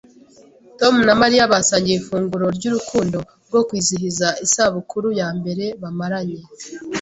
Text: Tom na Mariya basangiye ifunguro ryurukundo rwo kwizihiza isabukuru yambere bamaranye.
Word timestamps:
Tom 0.79 0.95
na 1.07 1.13
Mariya 1.21 1.51
basangiye 1.53 1.97
ifunguro 1.99 2.45
ryurukundo 2.57 3.17
rwo 3.47 3.61
kwizihiza 3.67 4.27
isabukuru 4.45 5.07
yambere 5.19 5.65
bamaranye. 5.81 6.39